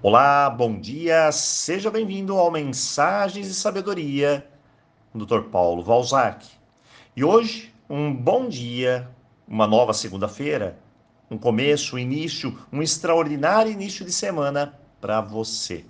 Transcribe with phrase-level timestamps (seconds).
[0.00, 4.48] Olá, bom dia, seja bem-vindo ao Mensagens de Sabedoria
[5.12, 5.48] do Dr.
[5.50, 6.46] Paulo Valzac.
[7.16, 9.10] E hoje, um bom dia,
[9.48, 10.78] uma nova segunda-feira,
[11.28, 15.84] um começo, um início, um extraordinário início de semana para você.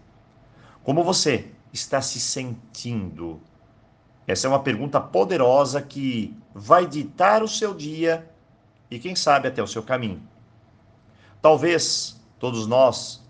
[0.83, 3.43] Como você está se sentindo?
[4.27, 8.27] Essa é uma pergunta poderosa que vai ditar o seu dia
[8.91, 10.23] e, quem sabe, até o seu caminho.
[11.43, 13.28] Talvez todos nós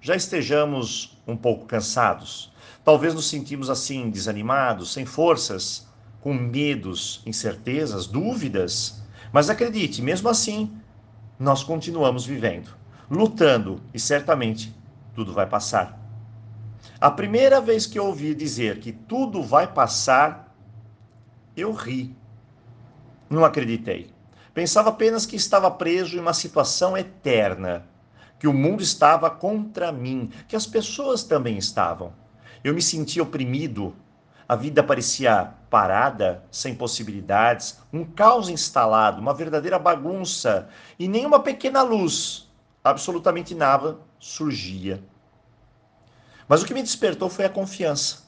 [0.00, 2.52] já estejamos um pouco cansados.
[2.84, 5.86] Talvez nos sentimos assim, desanimados, sem forças,
[6.20, 9.02] com medos, incertezas, dúvidas.
[9.32, 10.72] Mas acredite, mesmo assim,
[11.38, 12.70] nós continuamos vivendo,
[13.10, 14.74] lutando e certamente
[15.14, 15.98] tudo vai passar.
[17.00, 20.54] A primeira vez que eu ouvi dizer que tudo vai passar,
[21.56, 22.16] eu ri.
[23.28, 24.10] Não acreditei.
[24.54, 27.86] Pensava apenas que estava preso em uma situação eterna
[28.38, 32.12] que o mundo estava contra mim, que as pessoas também estavam.
[32.62, 33.94] Eu me sentia oprimido,
[34.48, 41.82] a vida parecia parada, sem possibilidades, um caos instalado, uma verdadeira bagunça, e nenhuma pequena
[41.82, 42.48] luz,
[42.82, 45.02] absolutamente nada, surgia.
[46.48, 48.22] Mas o que me despertou foi a confiança,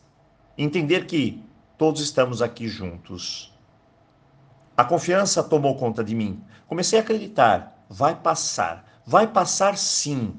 [0.58, 1.42] entender que
[1.78, 3.50] todos estamos aqui juntos.
[4.76, 6.42] A confiança tomou conta de mim.
[6.66, 10.32] Comecei a acreditar, vai passar vai passar sim.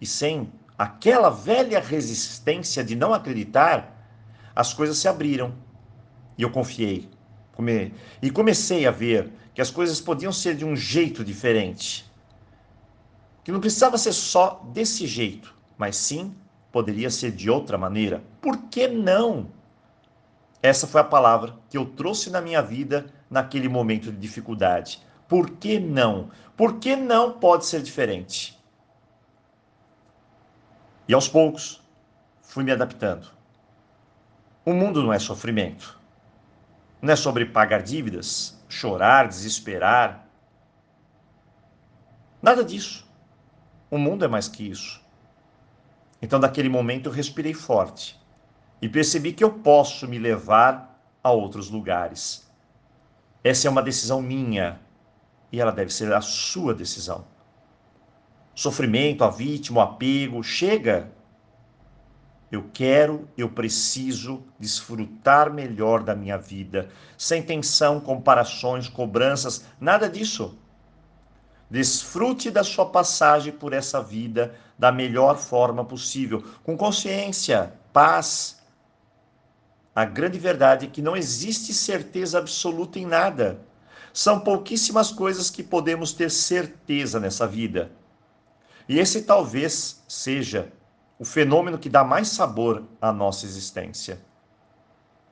[0.00, 4.08] E sem aquela velha resistência de não acreditar,
[4.56, 5.54] as coisas se abriram.
[6.38, 7.10] E eu confiei.
[8.22, 12.10] E comecei a ver que as coisas podiam ser de um jeito diferente.
[13.44, 16.34] Que não precisava ser só desse jeito, mas sim
[16.72, 18.24] poderia ser de outra maneira.
[18.40, 19.48] Por que não?
[20.62, 25.02] Essa foi a palavra que eu trouxe na minha vida naquele momento de dificuldade.
[25.32, 26.30] Por que não?
[26.54, 28.62] Por que não pode ser diferente?
[31.08, 31.82] E aos poucos
[32.42, 33.28] fui me adaptando.
[34.62, 35.98] O mundo não é sofrimento.
[37.00, 40.28] Não é sobre pagar dívidas, chorar, desesperar.
[42.42, 43.10] Nada disso.
[43.90, 45.02] O mundo é mais que isso.
[46.20, 48.20] Então, naquele momento, eu respirei forte
[48.82, 52.46] e percebi que eu posso me levar a outros lugares.
[53.42, 54.78] Essa é uma decisão minha,
[55.52, 57.26] e ela deve ser a sua decisão.
[58.54, 61.12] Sofrimento, a vítima, o apego, chega.
[62.50, 70.58] Eu quero, eu preciso desfrutar melhor da minha vida, sem tensão, comparações, cobranças, nada disso.
[71.70, 78.60] Desfrute da sua passagem por essa vida da melhor forma possível, com consciência, paz.
[79.94, 83.60] A grande verdade é que não existe certeza absoluta em nada.
[84.12, 87.90] São pouquíssimas coisas que podemos ter certeza nessa vida.
[88.88, 90.72] E esse talvez seja
[91.18, 94.20] o fenômeno que dá mais sabor à nossa existência.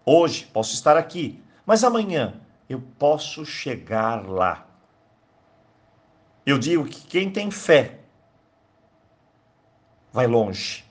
[0.04, 4.66] Hoje posso estar aqui, mas amanhã eu posso chegar lá.
[6.46, 7.98] Eu digo que quem tem fé
[10.12, 10.84] vai longe.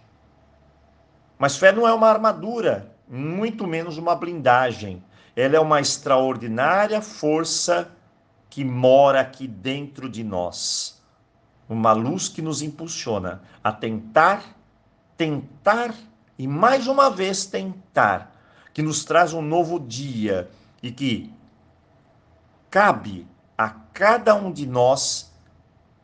[1.38, 5.04] Mas fé não é uma armadura, muito menos uma blindagem.
[5.36, 7.92] Ela é uma extraordinária força
[8.50, 11.02] que mora aqui dentro de nós.
[11.68, 14.44] Uma luz que nos impulsiona a tentar,
[15.16, 15.94] tentar
[16.38, 18.36] e mais uma vez tentar,
[18.74, 20.50] que nos traz um novo dia
[20.82, 21.34] e que
[22.72, 25.32] cabe a cada um de nós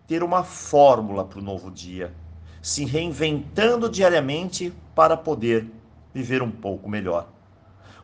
[0.07, 2.13] ter uma fórmula para o novo dia,
[2.62, 5.72] se reinventando diariamente para poder
[6.13, 7.34] viver um pouco melhor.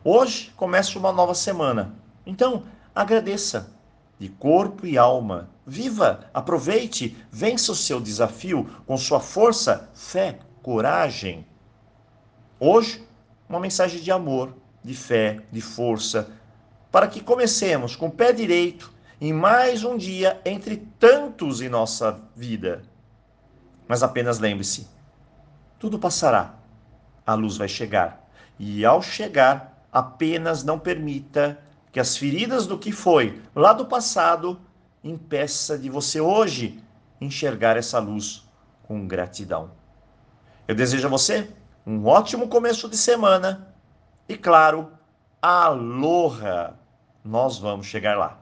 [0.04, 1.94] Hoje começa uma nova semana.
[2.26, 3.70] Então, agradeça
[4.18, 5.48] de corpo e alma.
[5.64, 11.46] Viva, aproveite, vença o seu desafio com sua força, fé, coragem.
[12.58, 13.06] Hoje,
[13.48, 14.52] uma mensagem de amor,
[14.82, 16.28] de fé, de força,
[16.90, 22.20] para que comecemos com o pé direito em mais um dia entre tantos em nossa
[22.34, 22.82] vida.
[23.86, 24.88] Mas apenas lembre-se:
[25.78, 26.56] tudo passará,
[27.24, 28.28] a luz vai chegar.
[28.58, 31.60] E ao chegar, apenas não permita
[31.92, 34.58] que as feridas do que foi lá do passado
[35.04, 36.82] impeça de você hoje
[37.20, 38.48] enxergar essa luz
[38.84, 39.70] com gratidão.
[40.66, 41.50] Eu desejo a você
[41.86, 43.74] um ótimo começo de semana
[44.28, 44.90] e, claro,
[45.40, 46.74] aloha!
[47.24, 48.41] Nós vamos chegar lá.